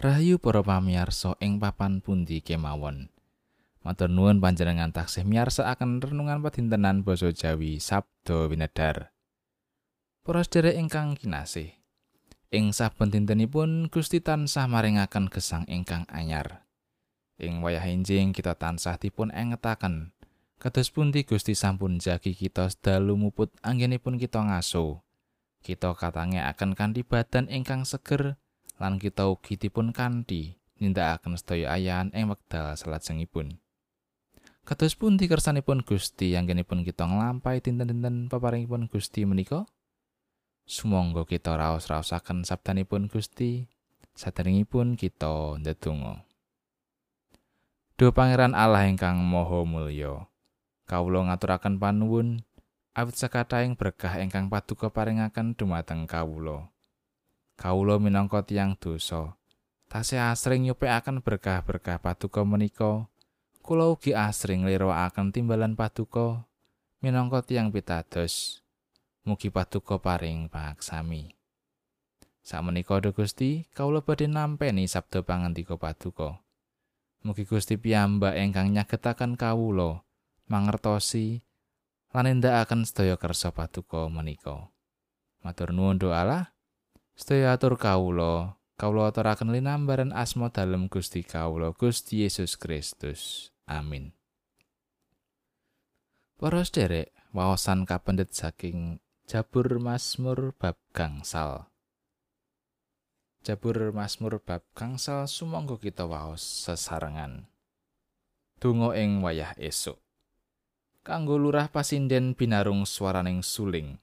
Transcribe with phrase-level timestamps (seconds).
[0.00, 3.12] Rahayu para pamirsa ing papan pundi kemawon.
[3.84, 9.12] Matur nuwun panjenengan taksih miyarsakaken renungan padintenan basa Jawi Sabdo Winedar.
[10.24, 11.76] Para sedherek ingkang kinasih,
[12.48, 16.64] ing saben dintenipun Gusti tansah maringaken gesang ingkang anyar.
[17.36, 20.16] Ing wayah enjing kita tansah dipun engetaken
[20.56, 25.04] kados pundi Gusti sampun jagi kita sedalu muput anggenipun kita ngaso.
[25.60, 28.40] Kita katange akan kanthi badan ingkang seger
[28.80, 33.60] lan kita ugi dipun kanthi nindakaken sedaya ayahan ing wekdal salajengipun.
[34.64, 39.68] Kados pundi kersanipun Gusti anggenipun kita nglampahi dinten-dinten peparingipun Gusti menika?
[40.64, 43.68] Sumangga kita raos-raosaken sabdanipun Gusti
[44.16, 46.24] saderengipun kita ndedonga.
[48.00, 50.24] Duh Pangeran Allah ingkang Maha Mulya,
[50.88, 52.40] kawula ngaturaken panuwun
[52.96, 56.72] awit sakathahing berkah ingkang paduka paringaken dumateng kawula.
[57.60, 59.36] Kawula minangka tiyang dosa.
[59.92, 63.04] Tasih asring nyupekaken berkah-berkah paduka menika
[63.60, 66.48] kula ugi asring liroaken timbalan paduka
[67.04, 68.64] minangka tiyang pitados.
[69.28, 71.36] Mugi paduka paring paksami.
[72.40, 76.40] Sakmenika Gusti kawula badhe nampeni sabda pangandika paduka.
[77.20, 80.00] Mugi Gusti piyambak ingkang nyagetaken kawula
[80.48, 81.44] mangertosi
[82.16, 84.72] lan nindakaken sedaya kersa paduka menika.
[85.44, 86.56] Matur nuwun Allah
[87.20, 93.52] Sedaya atur kawula, kawula aturaken linambaran asma dalem Gusti kawula, Gusti Yesus Kristus.
[93.68, 94.16] Amin.
[96.40, 101.68] Para sederek, wawasan kapendet saking Jabur Mazmur bab gangsal.
[103.44, 107.44] Jabur Mazmur bab gangsal sumangga kita waos sesarengan.
[108.64, 110.00] Donga ing wayah esuk.
[111.04, 114.00] Kanggo lurah pasinden binarung swaraning suling.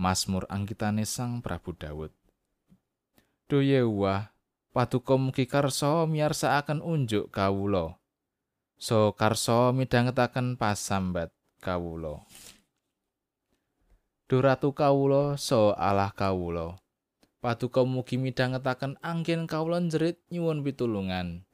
[0.00, 2.23] Mazmur anggitane Sang Prabu Dawud.
[3.44, 4.32] Duye wah,
[4.72, 8.00] paduka mugi karsa miyarsakaken unjuk kawula.
[8.80, 11.28] So karsa midhangetaken pasambat
[11.60, 12.24] kawula.
[14.24, 16.80] Duratu kawula so Allah kawula.
[17.44, 21.44] Paduka mugi midhangetaken anggen kawula njerit nyuwun pitulungan.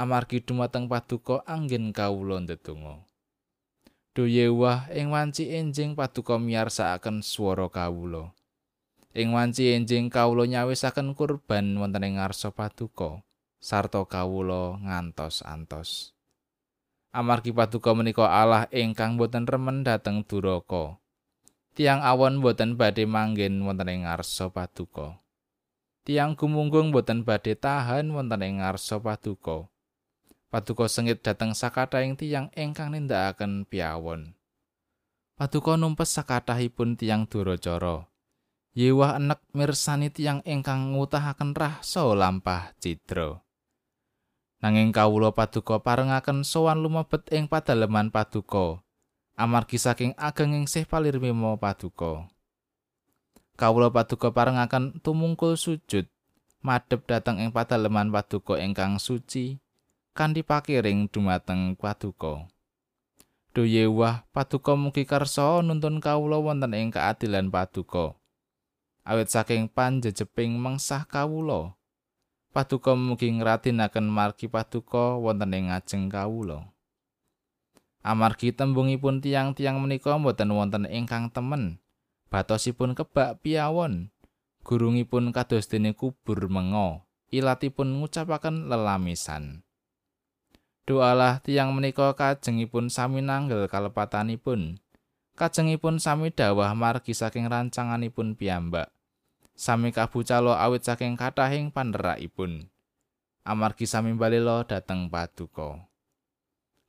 [0.00, 3.04] Amargi dumateng paduka anggen kawula ndedonga.
[4.16, 8.32] Duye wah ing wanci enjing paduka miyarsakaken swara kawula.
[9.14, 13.22] Ing wanci enjing kawula nyawisaken kurban wonten ing ngarsa paduka
[13.64, 16.12] sarta kawula ngantos antos.
[17.14, 21.00] Amargi paduka menika Allah ingkang boten remen dhateng duraka.
[21.72, 25.22] Tiang awon boten badhe manggen wonten ing ngarsa paduka.
[26.04, 29.70] Tiang gumunggung boten badhe tahan wonten ing ngarsa paduka.
[30.52, 34.36] Paduka sengit dhateng sakathahing tiang ingkang nindakaken piawon.
[35.38, 38.10] Paduka numpes sakathahipun tiang duracara.
[38.74, 43.38] Yewah enek mirsani tiyang ingkang ngutahaken rahsa lampah cidra.
[44.58, 48.82] Nanging kawula paduka parengaken sowan lumebet ing padaleman paduka.
[49.38, 52.26] Amargi saking agenging sih palirmimo paduka.
[53.54, 56.10] Kawula paduka parengaken tumungkul sujud
[56.58, 59.62] madhep dhateng ing padaleman paduka ingkang suci
[60.18, 62.50] kanthi pakiring dumateng paduka.
[63.54, 68.18] Duyewah paduka mugi kersa nuntun kawula wonten ing keadilan paduka.
[69.04, 71.76] Awit saking panjejeping mengsah kawula.
[72.50, 76.72] Paduka mugi ngratinaken margi paduka wonten ing ngajeng kawula.
[78.04, 81.80] Amargi tembungipun tiang-tiang menika boten wonten ingkang temen.
[82.28, 84.12] Batosipun kebak piawon
[84.64, 87.04] gurungipun kados dene kubur mengo.
[87.32, 89.64] Ilatipun ngucapaken lelamisan.
[90.84, 94.83] Doalah tiang menika kajengipun sami nanggel kalepatanipun.
[95.34, 98.94] Kajengipun sami dawah margi saking rancanganipun piyambak.
[99.54, 102.66] sami kabucalo awit saking kathahing panerakipun.
[103.46, 105.86] Amargi sami balelo dhateng paduka.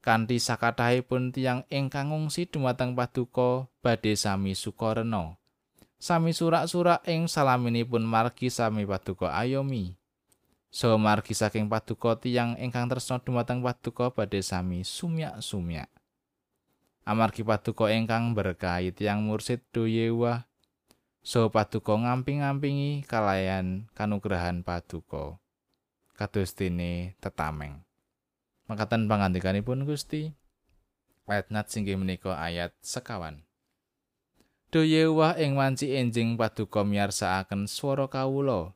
[0.02, 5.42] Kanthi sakathahipun tiyang ingkang ngungsi dumateng paduka badhe sami sukarena.
[5.98, 9.98] Sami surak-surak ing salaminipun margi sami paduka ayomi.
[10.70, 15.90] So margi saking paduka tiyang ingkang tresna dumateng paduka badhe sami sumyak-sumyak.
[17.06, 20.50] Amargi paduka ingkang berkahi tiyang mursid doyewa
[21.22, 25.38] so paduka ngamping-ngampingi kalayan kanugrahan paduka.
[26.18, 27.86] Kados dene tetameng.
[28.66, 30.34] Makaten pangandikanipun Gusti.
[31.30, 33.46] Ayat nat singgih menika ayat sekawan.
[34.74, 38.74] Doyewah ing wanci enjing paduka miyarsakaken swara kawula.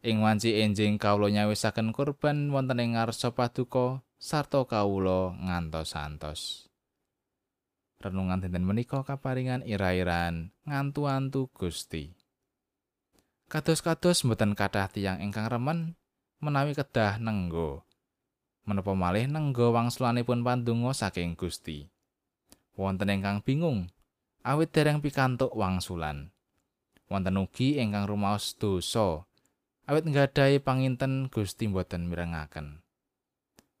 [0.00, 6.69] Ing wanci enjing kawula nyawisaken kurban wonten ing ngarsa paduka sarta kawula ngantos-antos
[8.00, 12.16] renungan dinten menika kaparingan ira-iran ngantu-antu Gusti.
[13.52, 16.00] Kados-kados mboten kathah tiyang ingkang remen
[16.40, 17.84] menawi kedah nenggo
[18.64, 21.92] menapa malih nenggo wangsulanipun pandonga saking Gusti?
[22.72, 23.92] Wonten ingkang bingung
[24.48, 26.32] awit dereng pikantuk wangsulan.
[27.12, 29.28] Wonten ugi ingkang rumaos dosa
[29.84, 32.80] awit nggadahi panginten Gusti boten mirengaken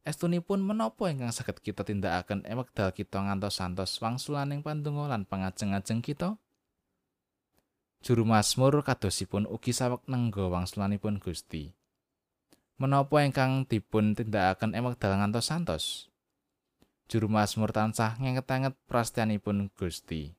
[0.00, 6.00] Estunipun menapa ingkang saged kita tindakaken ing wekdal kita ngantos santos wangsulaning pandonga lan pangajeng-ajeng
[6.00, 6.40] kita?
[8.00, 11.76] Juru Mazmur kadosipun ugi sawek nenggo wangsulanipun Gusti.
[12.80, 15.84] Menapa ingkang dipun tindakaken ing wekdal ngantos santos?
[17.12, 20.32] Juru Mazmur tansah ngenget-enget prastianipun Gusti.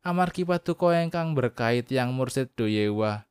[0.00, 3.25] Amargi paduka ingkang berkait yang mursid doyewa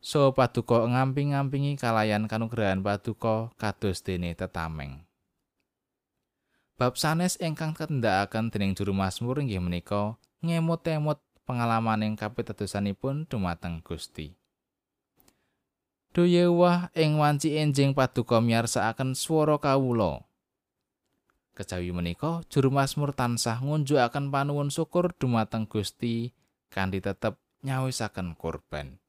[0.00, 5.04] so paduka ngamping-ngampingi kalayan kanugrahan paduka kados dene tetameng.
[6.80, 14.32] Bab sanes ingkang kendhakaken dening juru Mazmur inggih menika ngemut-emut pengalaman ing kapitadosanipun dumateng Gusti.
[16.16, 20.24] Duyewah ing wanci enjing paduka miyarsakaken swara kawula.
[21.52, 26.32] Kejawi menika juru Mazmur tansah ngunjukaken panuwun syukur dumateng Gusti
[26.72, 27.36] kanthi tetep
[27.66, 28.99] nyawisaken korban.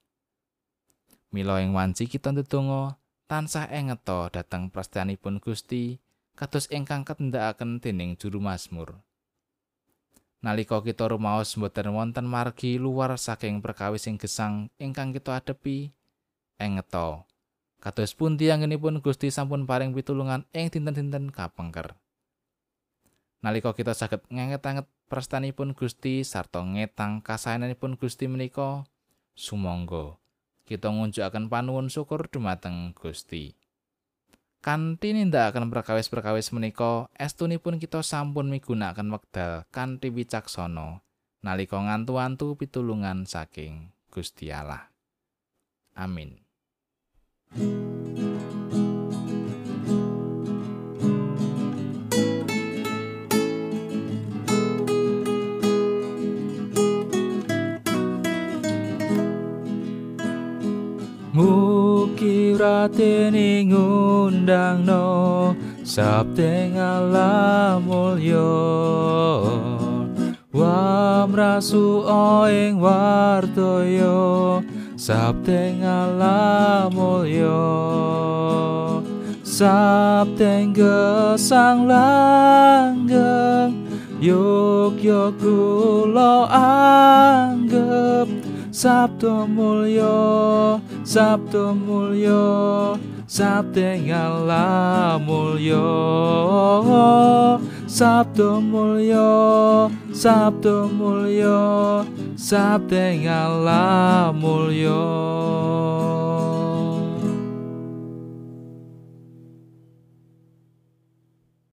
[1.32, 3.00] Mila ing wanci kita ndedonga
[3.32, 5.96] tansah engeta dhateng prastianipun Gusti
[6.36, 9.00] kados ingkang ketindakaken dening juru Mazmur.
[10.44, 15.96] Nalika kita rumaos mboten wonten margi luar saking perkawis sing gesang ingkang kita adepi
[16.60, 17.24] engeta
[17.80, 21.96] kados pundi anggenipun Gusti sampun paring pitulungan ing dinten-dinten kapengker.
[23.40, 28.84] Nalika kita saged ngenget-anget prastanipun Gusti sarta ngetang kasayananipun Gusti menika
[29.32, 30.21] sumangga
[30.72, 33.52] kita ngunjukaken panuwun syukur dumateng Gusti.
[34.64, 41.04] Kanthi nindakaken perkawis-perkawis menika, estunipun kita sampun migunakaken wekdal kanthi wicaksana
[41.42, 44.94] nalika ngantu-antu pitulungan saking Gusti Allah.
[45.98, 46.40] Amin.
[62.62, 65.10] Mugi ratene ngundangno
[65.82, 68.54] sabdeng alam mulya.
[70.54, 72.06] Wamrasu
[72.54, 74.62] ing wartoyo
[74.94, 77.66] sabdeng alam mulya.
[79.42, 83.74] Sabdeng gesang langgeng
[84.22, 88.30] Yuk yuk kula anggap
[88.72, 92.96] Sabdo mulya Sabdo mulya
[93.28, 95.84] Sabdengala mulya
[97.84, 99.28] Sabdo mulya
[100.16, 102.08] Sabdo mulya
[102.40, 105.04] Sabdengala mulya